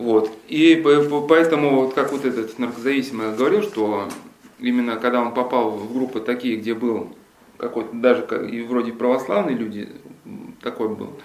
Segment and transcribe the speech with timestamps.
[0.00, 0.32] Вот.
[0.48, 0.82] И
[1.28, 4.08] поэтому, вот как вот этот наркозависимый говорил, что
[4.58, 7.14] именно когда он попал в группы такие, где был
[7.58, 9.90] какой-то, даже и вроде православные люди,
[10.62, 11.20] такой был,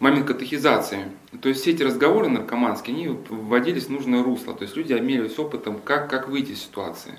[0.00, 1.06] момент катехизации.
[1.40, 4.52] То есть все эти разговоры наркоманские, они вводились в нужное русло.
[4.52, 7.18] То есть люди обмерились опытом, как, как выйти из ситуации.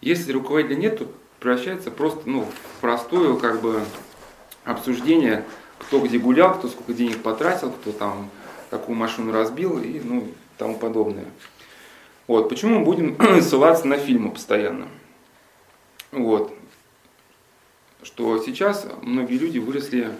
[0.00, 1.06] Если руководителя нет, то
[1.38, 3.82] превращается просто ну, в простое как бы,
[4.64, 5.44] обсуждение,
[5.78, 8.30] кто где гулял, кто сколько денег потратил, кто там
[8.70, 11.26] какую машину разбил и ну, тому подобное.
[12.26, 12.48] Вот.
[12.48, 14.88] Почему мы будем ссылаться на фильмы постоянно?
[16.12, 16.54] Вот.
[18.02, 20.10] Что сейчас многие люди выросли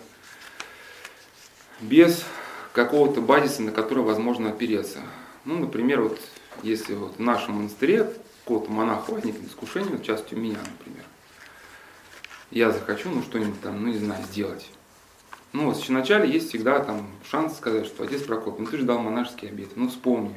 [1.80, 2.24] без
[2.72, 5.00] какого-то базиса, на который возможно опереться.
[5.44, 6.20] Ну, например, вот
[6.62, 8.12] если вот в нашем монастыре
[8.44, 8.70] какого-то
[9.12, 11.04] возникнет искушение, в частности у меня, например,
[12.50, 14.66] я захочу, ну, что-нибудь там, ну, не знаю, сделать.
[15.52, 18.98] Ну, вот вначале есть всегда там шанс сказать, что отец Прокоп, ну ты же дал
[18.98, 20.36] монашеский обед, ну вспомни.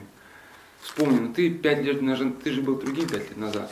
[0.81, 3.71] Вспомни, ну ты пять лет назад, ты же был другим пять лет назад.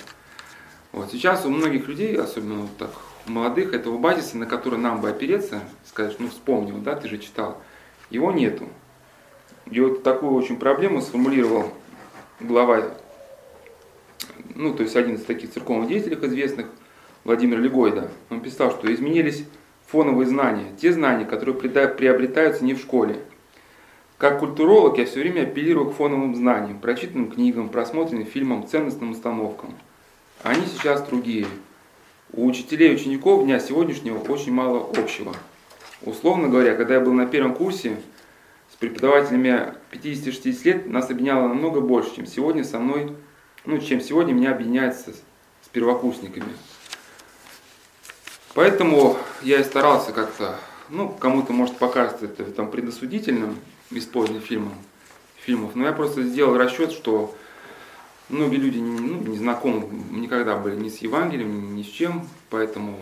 [0.91, 2.91] Вот сейчас у многих людей, особенно вот так
[3.25, 7.61] молодых, этого базиса, на который нам бы опереться, сказать, ну вспомнил, да, ты же читал,
[8.09, 8.67] его нету.
[9.67, 11.71] И вот такую очень проблему сформулировал
[12.39, 12.95] глава,
[14.55, 16.67] ну, то есть один из таких церковных деятелей известных,
[17.23, 18.09] Владимир Легойда.
[18.29, 19.45] Он писал, что изменились
[19.91, 23.19] фоновые знания, те знания, которые приобретаются не в школе.
[24.17, 29.73] Как культуролог я все время апеллирую к фоновым знаниям, прочитанным книгам, просмотренным фильмам, ценностным установкам.
[30.43, 31.47] Они сейчас другие.
[32.31, 35.33] У учителей и учеников дня сегодняшнего очень мало общего.
[36.03, 37.97] Условно говоря, когда я был на первом курсе
[38.71, 43.13] с преподавателями 50-60 лет, нас объединяло намного больше, чем сегодня со мной,
[43.65, 46.53] ну, чем сегодня меня объединяется с первокурсниками.
[48.53, 50.55] Поэтому я и старался как-то,
[50.89, 53.57] ну, кому-то может покажется это там предосудительным
[53.91, 54.73] использование фильмов,
[55.41, 57.35] фильмов, но я просто сделал расчет, что
[58.29, 62.97] многие люди не, ну, не знакомы никогда были ни с Евангелием, ни с чем, поэтому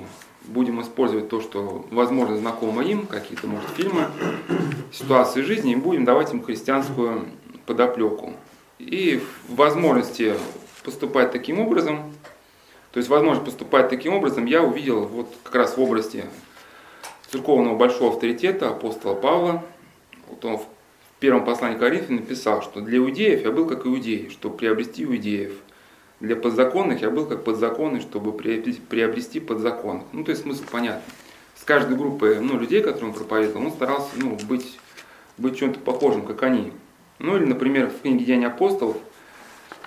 [0.45, 4.07] будем использовать то, что, возможно, знакомо им, какие-то, может, фильмы,
[4.91, 7.25] ситуации жизни, и будем давать им христианскую
[7.65, 8.33] подоплеку.
[8.79, 10.35] И возможности
[10.83, 12.13] поступать таким образом,
[12.97, 16.25] то есть возможность поступать таким образом, я увидел вот как раз в области
[17.29, 19.63] церковного большого авторитета апостола Павла.
[20.27, 20.65] Вот он в
[21.19, 25.53] первом послании Коринфян написал, что для иудеев я был как иудей, чтобы приобрести иудеев.
[26.21, 30.05] Для подзаконных я был как подзаконный, чтобы приобрести подзаконных.
[30.11, 31.01] Ну, то есть смысл понятен.
[31.53, 34.79] С каждой группой ну, людей, которым он проповедовал, он старался ну, быть,
[35.37, 36.73] быть чем-то похожим, как они.
[37.19, 38.97] Ну, или, например, в книге Деяний апостолов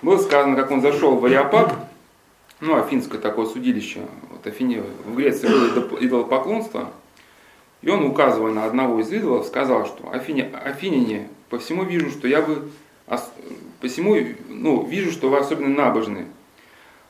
[0.01, 1.90] было сказано, как он зашел в Ариапак,
[2.61, 6.91] ну, афинское такое судилище, вот Афине, в Греции было идолопоклонство,
[7.81, 12.27] и он, указывая на одного из идолов, сказал, что Афине, Афиняне, по всему вижу, что
[12.27, 12.69] я бы,
[13.07, 14.15] по всему,
[14.47, 16.27] ну, вижу, что вы особенно набожны.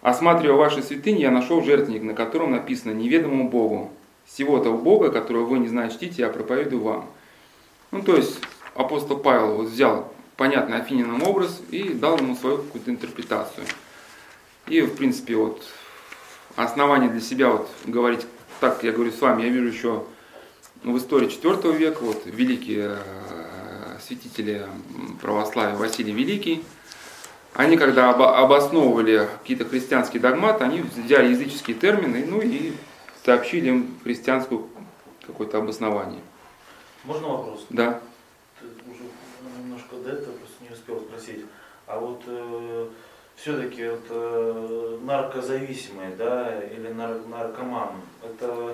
[0.02, 3.92] Осматривая ваши святыни, я нашел жертвенник, на котором написано «Неведомому Богу».
[4.26, 7.10] Всего того Бога, которого вы не знаете, чтите, я проповедую вам.
[7.92, 8.40] Ну, то есть
[8.74, 13.66] апостол Павел вот взял понятный Афининам образ и дал ему свою какую-то интерпретацию.
[14.72, 15.62] И, в принципе, вот
[16.56, 18.26] основание для себя вот говорить
[18.62, 20.06] так, я говорю с вами, я вижу еще
[20.82, 24.66] в истории IV века, вот великие э, святители
[25.22, 26.64] православия Василий Великий,
[27.54, 32.72] они когда обосновывали какие-то христианские догматы, они взяли языческие термины, ну и
[33.26, 34.70] сообщили им христианскую
[35.28, 36.22] какое-то обоснование.
[37.04, 37.66] Можно вопрос?
[37.70, 38.00] Да.
[38.62, 39.04] Ты уже
[39.62, 41.46] немножко до этого просто не успел спросить.
[41.88, 42.90] А вот э,
[43.42, 47.90] все-таки вот, э, наркозависимый, да, или нар наркоман,
[48.24, 48.74] это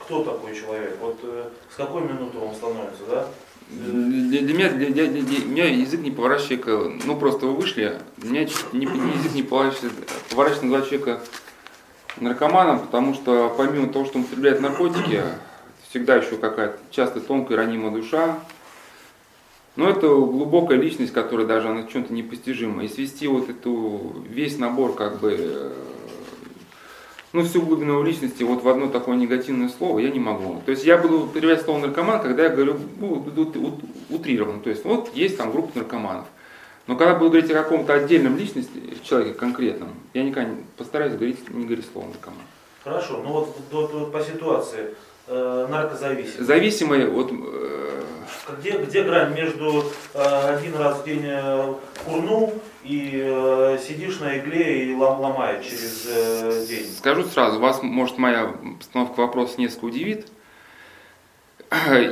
[0.00, 0.96] кто такой человек?
[1.00, 3.26] Вот э, с какой минуты он становится, да?
[3.68, 8.26] Для, для, меня, для, для, для меня язык не поворачивает, ну просто вы вышли, у
[8.26, 9.92] меня не, язык не поворачивает,
[10.30, 11.20] поворачивает назвать человека
[12.20, 15.24] наркоманом, потому что помимо того, что он употребляет наркотики,
[15.90, 18.38] всегда еще какая-то часто тонкая ранимая душа,
[19.76, 22.84] но это глубокая личность, которая даже она чем-то непостижима.
[22.84, 25.72] И свести вот эту весь набор как бы э,
[27.34, 30.62] ну, всю глубину личности вот в одно такое негативное слово я не могу.
[30.64, 33.24] То есть я буду употреблять слово наркоман, когда я говорю ну,
[34.08, 34.60] утрированно.
[34.60, 36.26] То есть вот есть там группа наркоманов.
[36.86, 41.50] Но когда буду говорить о каком-то отдельном личности, человеке конкретном, я никогда не постараюсь говорить,
[41.50, 42.38] не говорить слово наркоман.
[42.82, 44.94] Хорошо, ну вот, вот, вот по ситуации
[45.26, 46.46] э, наркозависимый.
[46.46, 48.02] Зависимый от э,
[48.58, 49.84] где, где грань между
[50.14, 51.74] э, один раз в день э,
[52.04, 56.86] курнул и э, сидишь на игле и лом, ломает через э, день?
[56.98, 60.28] Скажу сразу, вас, может, моя постановка вопроса несколько удивит.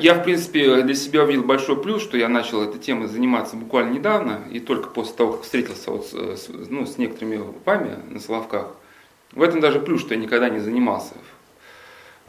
[0.01, 3.93] я, в принципе, для себя увидел большой плюс, что я начал этой темой заниматься буквально
[3.93, 8.75] недавно, и только после того, как встретился вот с, ну, с некоторыми вами на Соловках.
[9.31, 11.15] В этом даже плюс, что я никогда не занимался.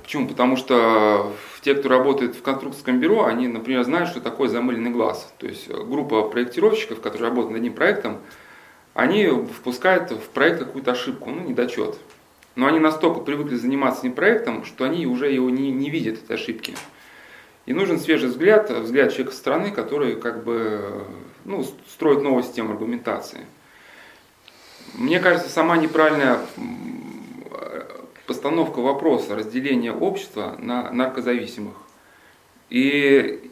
[0.06, 0.28] Почему?
[0.28, 5.34] Потому что те, кто работает в конструкторском бюро, они, например, знают, что такое замыленный глаз.
[5.40, 8.20] То есть группа проектировщиков, которые работают над одним проектом,
[8.94, 11.98] они впускают в проект какую-то ошибку, ну, недочет.
[12.54, 16.36] Но они настолько привыкли заниматься этим проектом, что они уже его не, не видят, этой
[16.36, 16.76] ошибки.
[17.66, 21.04] И нужен свежий взгляд, взгляд человека со стороны, который как бы
[21.46, 23.48] ну, строит новую систему аргументации.
[24.94, 26.42] Мне кажется, сама неправильная
[28.26, 31.76] постановка вопроса разделения общества на наркозависимых.
[32.70, 33.52] И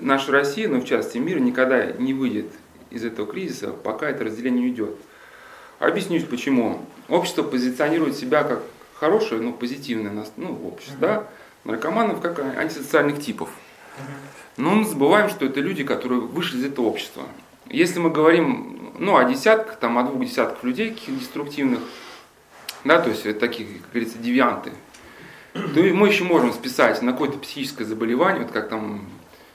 [0.00, 2.46] наша Россия, ну в частности мир, никогда не выйдет
[2.90, 4.96] из этого кризиса, пока это разделение не идет.
[5.78, 6.80] Объяснюсь почему.
[7.08, 8.62] Общество позиционирует себя как
[8.94, 11.28] хорошее, но позитивное ну, общество, да,
[11.64, 13.48] наркоманов как антисоциальных типов.
[14.56, 17.24] Но мы забываем, что это люди, которые вышли из этого общества.
[17.68, 21.80] Если мы говорим ну, о десятках, там, о двух десятках людей каких деструктивных,
[22.84, 24.72] да, то есть таких, как говорится, девианты,
[25.52, 29.06] то мы еще можем списать на какое-то психическое заболевание, вот как там,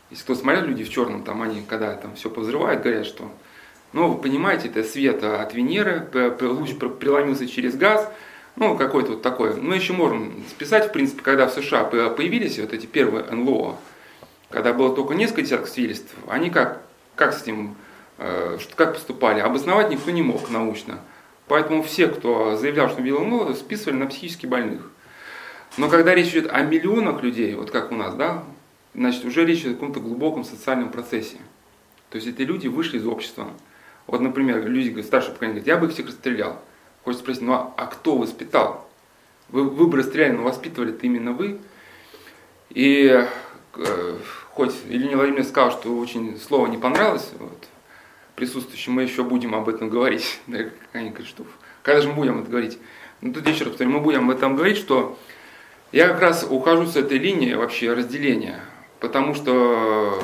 [0.10, 3.32] если кто смотрел «Люди в черном», там они, когда там все повзрывают, говорят, что,
[3.94, 6.08] ну, вы понимаете, это свет от Венеры,
[6.42, 8.12] луч преломился через газ,
[8.56, 9.56] ну, какой-то вот такой.
[9.56, 13.78] Мы еще можем списать, в принципе, когда в США появились вот эти первые НЛО,
[14.50, 16.82] когда было только несколько десятков свидетельств, они как,
[17.16, 17.76] как с ним,
[18.18, 21.00] э, как поступали, обосновать никто не мог научно.
[21.48, 24.92] Поэтому все, кто заявлял, что видел НЛО, списывали на психически больных.
[25.78, 28.44] Но когда речь идет о миллионах людей, вот как у нас, да,
[28.94, 31.38] значит, уже речь идет о каком-то глубоком социальном процессе.
[32.10, 33.48] То есть эти люди вышли из общества.
[34.08, 36.62] Вот, например, люди старшего поколения говорят, я бы их всех расстрелял.
[37.04, 38.90] Хочется спросить, ну а, а кто воспитал?
[39.50, 41.60] Вы, вы бы расстреляли, но воспитывали это именно вы.
[42.70, 43.26] И
[43.76, 44.18] э,
[44.54, 47.68] хоть Илья Владимирович сказал, что очень слово не понравилось вот,
[48.38, 50.40] присутствующим, мы еще будем об этом говорить.
[50.48, 50.60] Да,
[50.94, 51.46] говорят, что
[51.82, 52.78] когда же мы будем это говорить?
[53.20, 55.18] Ну тут еще раз повторю, мы будем об этом говорить, что
[55.92, 58.60] я как раз ухожу с этой линии вообще разделения,
[59.00, 60.22] потому что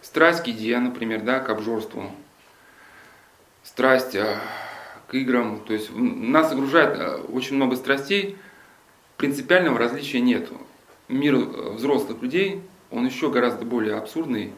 [0.00, 2.10] страсть к еде, например, да, к обжорству,
[3.62, 4.38] страсть э,
[5.06, 5.60] к играм.
[5.60, 8.36] То есть нас окружает э, очень много страстей,
[9.18, 10.56] принципиального различия нету.
[11.08, 14.52] Мир э, взрослых людей, он еще гораздо более абсурдный,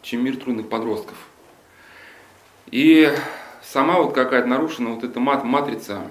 [0.00, 1.16] чем мир трудных подростков.
[2.70, 3.12] И
[3.62, 6.02] сама вот какая-то нарушена вот эта мат матрица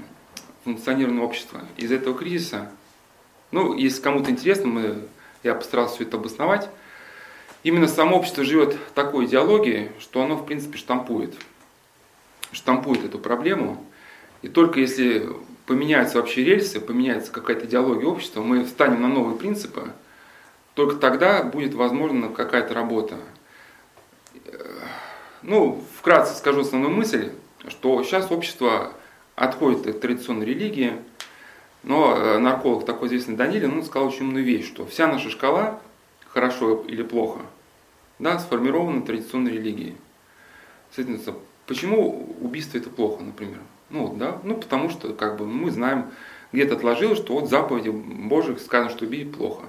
[0.63, 1.61] функционирования общества.
[1.77, 2.71] Из этого кризиса,
[3.51, 5.01] ну, если кому-то интересно, мы,
[5.43, 6.69] я постарался все это обосновать,
[7.63, 11.35] именно само общество живет такой идеологией, что оно, в принципе, штампует
[12.55, 13.83] штампует эту проблему.
[14.41, 15.29] И только если
[15.65, 19.91] поменяются вообще рельсы, поменяется какая-то идеология общества, мы встанем на новые принципы,
[20.73, 23.17] только тогда будет возможна какая-то работа.
[25.45, 27.31] Ну, вкратце скажу основную мысль,
[27.67, 28.91] что сейчас общество
[29.35, 30.93] отходит от традиционной религии,
[31.83, 35.79] но э, нарколог такой известный Данилин, он сказал очень умную вещь, что вся наша шкала,
[36.27, 37.41] хорошо или плохо,
[38.19, 39.95] да, сформирована традиционной религией.
[40.91, 41.37] Соответственно,
[41.67, 43.59] Почему убийство это плохо, например?
[43.89, 46.05] Ну, да, ну, потому что как бы мы знаем,
[46.51, 49.63] где-то отложил, что вот заповеди Божьих сказано, что убить плохо.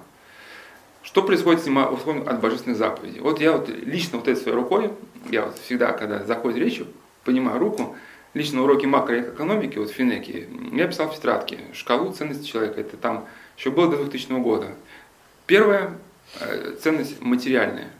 [1.06, 3.20] Что происходит с ним от божественных заповедей?
[3.20, 4.90] Вот я вот лично вот этой своей рукой,
[5.30, 6.82] я вот всегда, когда заходит речь,
[7.22, 7.96] понимаю руку,
[8.34, 13.24] лично уроки макроэкономики, вот в Финеке, я писал в тетрадке шкалу ценности человека, это там
[13.56, 14.66] еще было до 2000 года.
[15.46, 15.96] Первая
[16.40, 17.90] э, ценность материальная.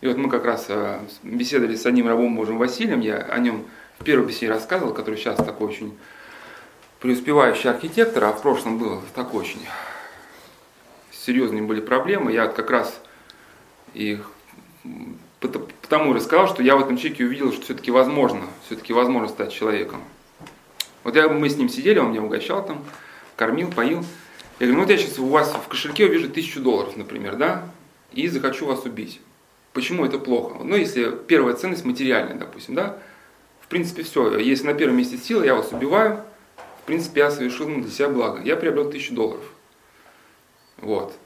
[0.00, 3.64] И вот мы как раз э, беседовали с одним рабом Божьим Василием, я о нем
[4.00, 5.96] в первой беседе рассказывал, который сейчас такой очень
[6.98, 9.60] преуспевающий архитектор, а в прошлом был такой очень
[11.28, 12.32] серьезные были проблемы.
[12.32, 13.00] Я как раз
[13.92, 14.18] и
[15.82, 20.00] потому рассказал, что я в этом человеке увидел, что все-таки возможно, все-таки возможно стать человеком.
[21.04, 22.82] Вот я, мы с ним сидели, он меня угощал там,
[23.36, 24.04] кормил, поил.
[24.58, 27.68] Я говорю, ну вот я сейчас у вас в кошельке увижу тысячу долларов, например, да,
[28.12, 29.20] и захочу вас убить.
[29.74, 30.58] Почему это плохо?
[30.64, 32.98] Ну, если первая ценность материальная, допустим, да,
[33.60, 34.38] в принципе, все.
[34.38, 36.22] Если на первом месте сила, я вас убиваю,
[36.82, 38.40] в принципе, я совершил для себя благо.
[38.42, 39.44] Я приобрел тысячу долларов.
[40.80, 41.16] Вот.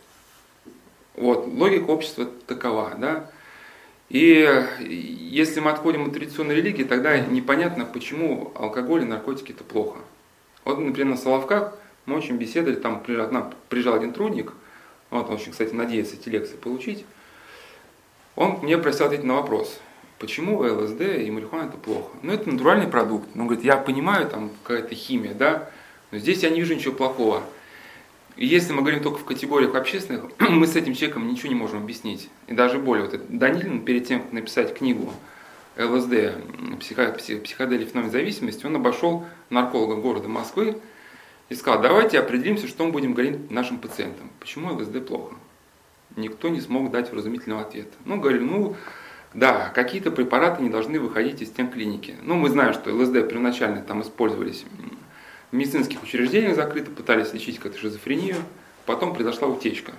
[1.14, 3.30] Вот, логика общества такова, да.
[4.08, 4.46] И
[4.80, 9.98] если мы отходим от традиционной религии, тогда непонятно, почему алкоголь и наркотики это плохо.
[10.64, 14.52] Вот, например, на Соловках мы очень беседовали, там приезжал, нам приезжал один трудник,
[15.10, 17.04] вот он очень, кстати, надеется эти лекции получить.
[18.36, 19.78] Он мне просил ответить на вопрос,
[20.18, 22.10] почему ЛСД и марихуана это плохо.
[22.22, 23.28] Ну, это натуральный продукт.
[23.34, 25.70] Он говорит, я понимаю, там какая-то химия, да,
[26.10, 27.42] но здесь я не вижу ничего плохого.
[28.36, 31.82] И если мы говорим только в категориях общественных, мы с этим человеком ничего не можем
[31.82, 32.28] объяснить.
[32.46, 33.06] И даже более.
[33.06, 35.12] Вот Данилин перед тем, как написать книгу
[35.76, 36.34] ЛСД
[36.80, 40.78] психо, «Психоделия феномен зависимости», он обошел нарколога города Москвы
[41.48, 44.30] и сказал, давайте определимся, что мы будем говорить нашим пациентам.
[44.40, 45.34] Почему ЛСД плохо?
[46.16, 47.92] Никто не смог дать вразумительного ответа.
[48.04, 48.76] Ну, говорили, ну,
[49.34, 52.16] да, какие-то препараты не должны выходить из стен клиники.
[52.22, 54.64] Ну, мы знаем, что ЛСД первоначально там использовались
[55.52, 58.36] медицинских учреждениях закрыто, пытались лечить какую-то шизофрению,
[58.86, 59.92] потом произошла утечка.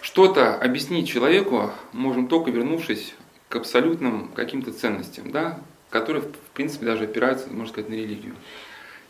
[0.00, 3.14] Что-то объяснить человеку можем только вернувшись
[3.48, 8.34] к абсолютным каким-то ценностям, да, которые, в принципе, даже опираются, можно сказать, на религию.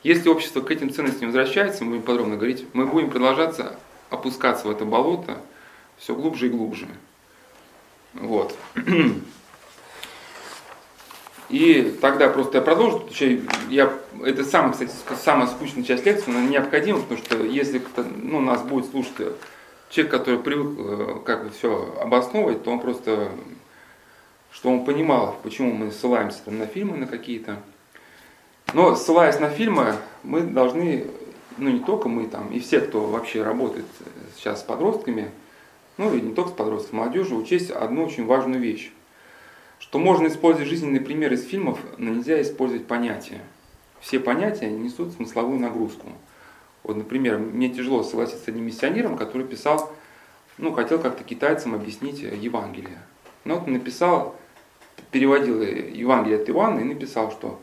[0.03, 3.79] Если общество к этим ценностям возвращается, мы будем подробно говорить, мы будем продолжаться
[4.11, 5.39] опускаться в это болото
[5.97, 6.87] все глубже и глубже.
[8.15, 8.57] Вот.
[11.55, 13.09] И тогда просто я продолжу.
[13.71, 13.93] Я,
[14.25, 14.91] это самая, кстати,
[15.23, 17.81] самая скучная часть лекции, но необходима, потому что если
[18.21, 19.13] ну, нас будет слушать
[19.89, 23.29] человек, который привык э, как бы все обосновывать, то он просто,
[24.51, 27.59] что он понимал, почему мы ссылаемся там, на фильмы на какие-то.
[28.73, 29.95] Но ссылаясь на фильмы,
[30.25, 31.07] мы должны,
[31.57, 33.87] ну не только мы там, и все, кто вообще работает
[34.35, 35.31] сейчас с подростками,
[35.99, 38.91] ну и не только с подростками, молодежью, учесть одну очень важную вещь
[39.85, 43.43] что можно использовать жизненный пример из фильмов, но нельзя использовать понятия.
[44.00, 46.09] Все понятия несут смысловую нагрузку.
[46.83, 49.93] Вот, например, мне тяжело согласиться с одним миссионером, который писал,
[50.57, 52.99] ну, хотел как-то китайцам объяснить Евангелие.
[53.45, 54.35] Но вот написал,
[55.11, 57.61] переводил Евангелие от Иоанна и написал, что,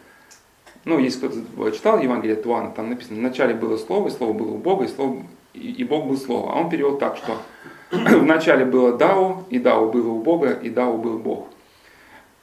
[0.86, 4.51] ну, если кто-то читал Евангелие от Иоанна, там написано, вначале было Слово, и Слово было
[4.51, 5.24] у Бога, и, слово,
[5.56, 6.54] и Бог был Слово.
[6.54, 7.38] А он перевел так, что
[7.92, 11.48] вначале было Дао, и Дао было у Бога, и Дао был Бог.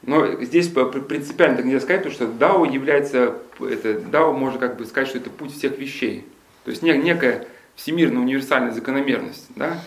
[0.08, 4.86] Но здесь принципиально так нельзя сказать, потому что Дао является, это, Дао можно как бы
[4.86, 6.26] сказать, что это путь всех вещей.
[6.64, 7.46] То есть некая
[7.76, 9.78] всемирная универсальная закономерность, да?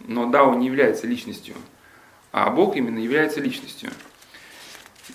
[0.00, 1.54] но Дао не является личностью,
[2.32, 3.90] а Бог именно является личностью.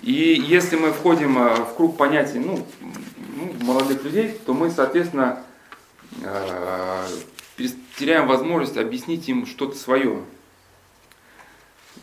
[0.02, 2.66] И если мы входим э, в круг понятий ну,
[3.36, 5.44] ну, молодых людей, то мы, соответственно,
[6.24, 7.08] э,
[7.98, 10.22] теряем возможность объяснить им что-то свое.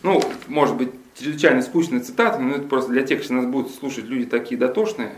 [0.03, 4.05] Ну, может быть, чрезвычайно скучная цитата, но это просто для тех, что нас будут слушать
[4.05, 5.13] люди такие дотошные.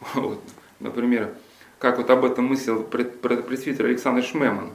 [0.14, 0.42] Вот,
[0.78, 1.34] например,
[1.78, 4.70] как вот об этом мыслил пресвитер Александр Шмеман.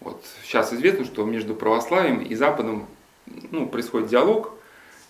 [0.00, 2.86] Вот, сейчас известно, что между православием и Западом
[3.50, 4.52] ну, происходит диалог.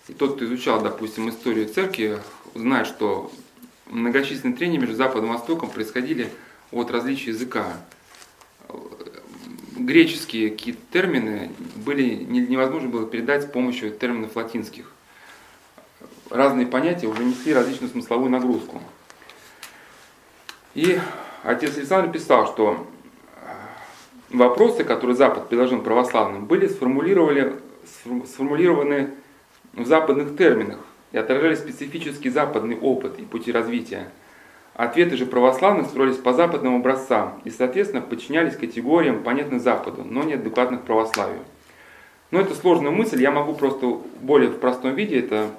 [0.07, 2.19] И тот, кто изучал, допустим, историю церкви,
[2.55, 3.31] знает, что
[3.87, 6.29] многочисленные трения между Западом и Востоком происходили
[6.71, 7.73] от различия языка
[9.87, 14.91] греческие какие-то термины были, невозможно было передать с помощью терминов латинских.
[16.29, 18.81] Разные понятия уже несли различную смысловую нагрузку.
[20.75, 20.99] И
[21.41, 22.85] отец Александр писал, что
[23.37, 27.53] э, вопросы, которые Запад предложил православным, были сформулированы,
[28.25, 29.11] сформулированы
[29.71, 30.79] в западных терминах
[31.13, 34.11] и отражали специфический западный опыт и пути развития–
[34.77, 40.35] Ответы же православных строились по западным образцам и, соответственно, подчинялись категориям, понятным Западу, но не
[40.35, 41.43] адекватных православию.
[42.29, 45.49] Но это сложная мысль, я могу просто более в простом виде это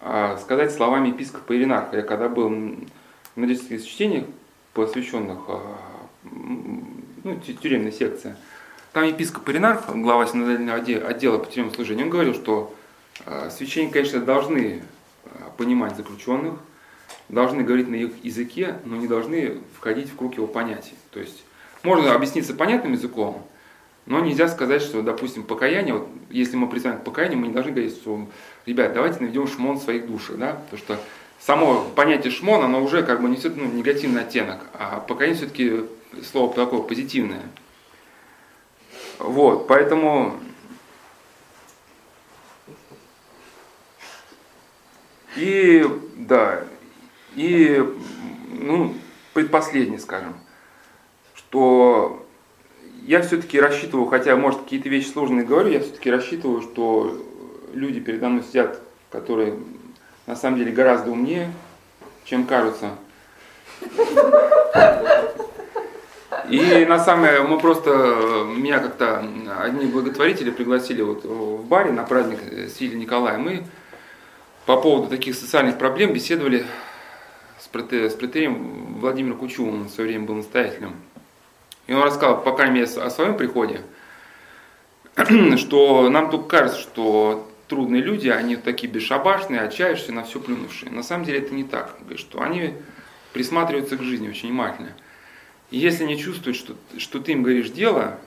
[0.00, 1.98] а, сказать словами епископа Иринарха.
[1.98, 4.24] Я когда был в нудистских чтениях,
[4.72, 5.76] посвященных а,
[7.22, 8.34] ну, тюремной секции,
[8.94, 12.74] там епископ Иринарх, глава синодального отдела по тюремному служению, он говорил, что
[13.26, 14.82] а, священники, конечно, должны
[15.58, 16.54] понимать заключенных,
[17.28, 20.94] должны говорить на их языке, но не должны входить в круг его понятий.
[21.10, 21.44] То есть
[21.82, 23.46] можно объясниться понятным языком,
[24.06, 27.72] но нельзя сказать, что, допустим, покаяние, вот, если мы призываем к покаянию, мы не должны
[27.72, 28.28] говорить, что,
[28.66, 30.98] ребят, давайте наведем шмон в своих душах, да, потому что
[31.40, 35.84] само понятие шмон, оно уже как бы несет ну, негативный оттенок, а покаяние все-таки
[36.30, 37.42] слово такое позитивное.
[39.18, 40.34] Вот, поэтому
[45.36, 46.64] и да,
[47.34, 47.84] и,
[48.52, 48.94] ну,
[49.32, 50.34] предпоследний, скажем,
[51.34, 52.24] что
[53.02, 57.22] я все-таки рассчитываю, хотя, может, какие-то вещи сложные говорю, я все-таки рассчитываю, что
[57.72, 59.56] люди передо мной сидят, которые
[60.26, 61.52] на самом деле гораздо умнее,
[62.24, 62.90] чем кажутся.
[66.48, 67.90] И на самое, мы просто,
[68.56, 69.24] меня как-то
[69.60, 72.38] одни благотворители пригласили вот в баре на праздник
[72.70, 73.38] Сили Николая.
[73.38, 73.64] Мы
[74.66, 76.66] по поводу таких социальных проблем беседовали
[77.64, 80.94] с протерием Владимиром Кучумом, он в свое время был настоятелем.
[81.86, 83.82] И он рассказал, по крайней мере, о своем приходе,
[85.56, 90.90] что нам только кажется, что трудные люди, они такие бесшабашные, отчаявшиеся, на все плюнувшие.
[90.90, 91.96] На самом деле это не так.
[92.16, 92.74] Что они
[93.32, 94.92] присматриваются к жизни очень внимательно.
[95.70, 98.18] И если они чувствуют, что, что ты им говоришь дело,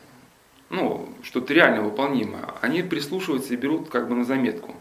[0.69, 4.75] ну, что-то реально выполнимое, они прислушиваются и берут как бы на заметку.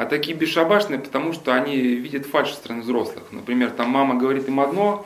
[0.00, 3.24] А такие бесшабашные, потому что они видят фальшь со стороны взрослых.
[3.32, 5.04] Например, там мама говорит им одно,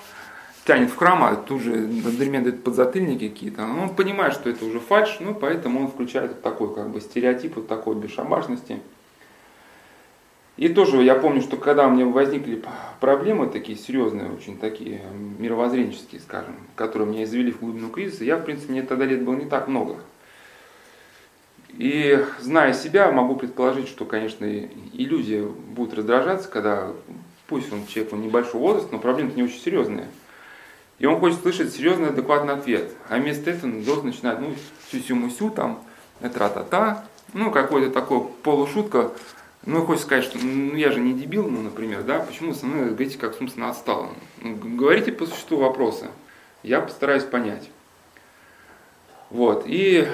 [0.65, 3.65] тянет в храм, а тут же одновременно дает подзатыльники какие-то.
[3.65, 7.57] Он понимает, что это уже фальш, ну, поэтому он включает вот такой как бы стереотип
[7.57, 8.79] вот такой бесшабашности.
[10.57, 12.63] И тоже я помню, что когда у меня возникли
[13.01, 15.03] проблемы такие серьезные, очень такие
[15.41, 19.35] мировоззренческие, скажем, которые меня извели в глубину кризиса, я, в принципе, мне тогда лет было
[19.35, 19.97] не так много.
[21.77, 26.93] И зная себя, могу предположить, что, конечно, и люди будут раздражаться, когда,
[27.49, 30.07] пусть он человек он небольшого возраста, но проблемы-то не очень серьезные.
[31.01, 32.91] И он хочет слышать серьезный, адекватный ответ.
[33.09, 34.55] А вместо этого взрослый начинает, ну,
[34.91, 35.83] сю-сю-мусю, там,
[36.21, 39.11] тра-та-та, ну, какой-то такой полушутка,
[39.67, 42.91] ну, хочется сказать, что ну, я же не дебил, ну, например, да, почему со мной
[42.91, 44.15] говорите как умственно отсталым?
[44.41, 46.07] Ну, говорите по существу вопроса,
[46.63, 47.69] я постараюсь понять.
[49.31, 50.07] Вот, и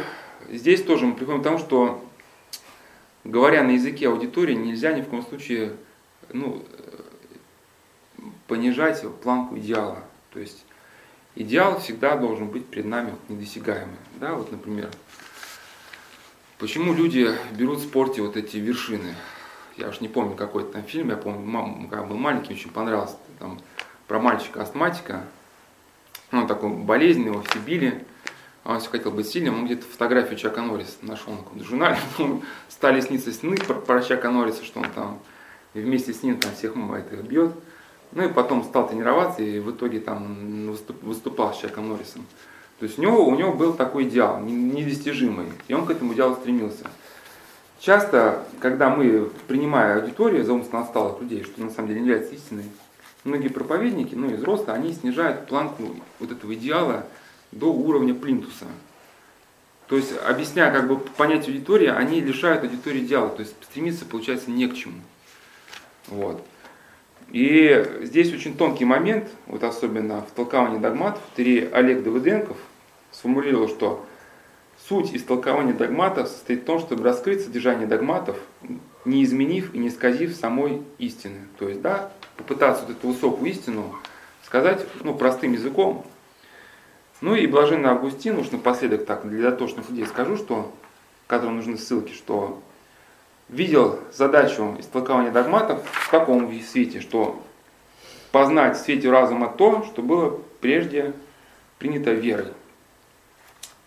[0.51, 2.05] здесь тоже мы приходим к тому, что
[3.25, 5.77] говоря на языке аудитории, нельзя ни в коем случае
[6.33, 6.65] ну,
[8.47, 10.05] понижать планку идеала.
[10.33, 10.65] То есть
[11.35, 13.97] идеал всегда должен быть перед нами недосягаемый.
[14.17, 14.91] Да, вот, например,
[16.59, 19.15] почему люди берут в спорте вот эти вершины?
[19.81, 23.59] я уж не помню какой там фильм, я помню, когда был маленький, очень понравился, там,
[24.07, 25.25] про мальчика-астматика,
[26.31, 28.05] ну, такой болезненный, его все били,
[28.65, 31.99] он все хотел быть сильным, он где-то фотографию Чака Норриса нашел на каком-то журнале,
[32.69, 35.19] стали сниться сны про, про Чака Норриса, что он там
[35.75, 37.53] вместе с ним там всех это бьет,
[38.13, 42.27] ну и потом стал тренироваться и в итоге там выступал с Чаком Норрисом.
[42.79, 46.35] То есть у него, у него был такой идеал, недостижимый, и он к этому идеалу
[46.35, 46.87] стремился.
[47.79, 52.35] Часто, когда мы, принимая аудиторию за умственно отсталых людей, что на самом деле не является
[52.35, 52.65] истиной,
[53.25, 55.85] многие проповедники, ну и взрослые, они снижают планку
[56.19, 57.07] вот этого идеала
[57.53, 58.67] до уровня плинтуса.
[59.89, 64.51] То есть, объясняя как бы понятие аудитории, они лишают аудитории идеала, то есть стремиться, получается,
[64.51, 65.01] не к чему.
[66.07, 66.45] Вот.
[67.31, 72.57] И здесь очень тонкий момент, вот особенно в толковании догматов, Три Олег Давыденков
[73.13, 74.07] сформулировал, что
[74.89, 78.37] Суть истолкования догматов состоит в том, чтобы раскрыть содержание догматов,
[79.05, 81.37] не изменив и не исказив самой истины.
[81.59, 83.95] То есть, да, попытаться вот эту высокую истину
[84.45, 86.05] сказать ну, простым языком.
[87.21, 90.73] Ну и блаженный Августин, уж напоследок так для дотошных людей скажу, что,
[91.27, 92.63] которым нужны ссылки, что
[93.49, 97.43] видел задачу истолкования догматов в таком свете, что
[98.33, 101.13] познать в свете разума то, что было прежде
[101.79, 102.53] принято верой.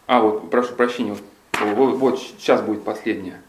[0.06, 1.16] А, вот, прошу прощения,
[1.60, 3.42] вот, вот сейчас будет последнее.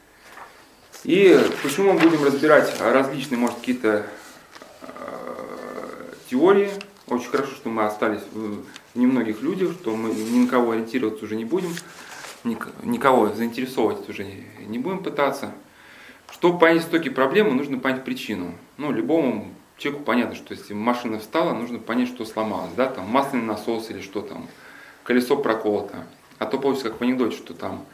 [1.03, 4.07] И почему мы будем разбирать различные, может, какие-то
[4.83, 4.87] э,
[6.31, 6.71] теории.
[7.07, 8.65] Очень хорошо, что мы остались в
[8.95, 11.71] немногих людях, что мы ни на кого ориентироваться уже не будем,
[12.45, 14.27] никого заинтересовывать уже
[14.67, 15.53] не будем пытаться.
[16.33, 18.55] Чтобы понять истоки проблемы, нужно понять причину.
[18.79, 22.73] Ну, любому человеку понятно, что если машина встала, нужно понять, что сломалось.
[22.77, 22.87] Да?
[22.87, 24.49] Там масляный насос или что там,
[25.03, 26.07] колесо проколото.
[26.39, 27.85] А то получится как в анекдоте, что там,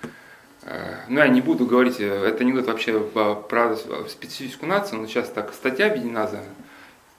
[0.63, 3.77] э, ну я не буду говорить, э, это анекдот вообще про
[4.09, 6.43] специфику нации, но сейчас так статья объединена за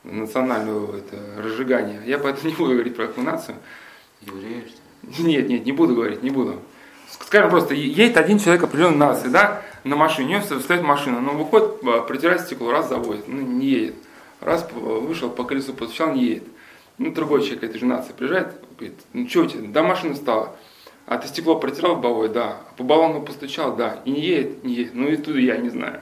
[0.04, 2.02] национальное это, разжигание.
[2.06, 3.58] Я поэтому не буду говорить про какую нацию.
[4.22, 5.34] Евреи, что ли?
[5.34, 6.60] Нет, нет, не буду говорить, не буду.
[7.10, 11.34] Скажем просто, едет один человек определенной нации, да, на машине, у него стоит машина, но
[11.34, 13.96] выходит, э, протирает стекло, раз заводит, ну не едет.
[14.40, 16.44] Раз вышел по колесу, постучал, не едет.
[16.98, 20.56] Ну, другой человек этой же нации приезжает, говорит, ну что у тебя, да машина стала.
[21.06, 22.30] А ты стекло протирал лобовое?
[22.30, 22.62] Да.
[22.70, 23.76] А по баллону постучал?
[23.76, 24.02] Да.
[24.06, 24.64] И не едет?
[24.64, 24.94] Не едет.
[24.94, 26.02] Ну и тут я не знаю.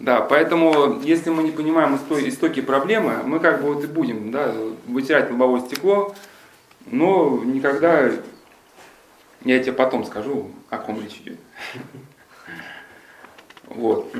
[0.00, 4.50] Да, поэтому, если мы не понимаем истоки проблемы, мы как бы вот и будем да,
[4.86, 6.14] вытирать лобовое стекло,
[6.86, 8.10] но никогда,
[9.44, 11.38] я тебе потом скажу, о ком речь идет.
[13.66, 14.12] Вот.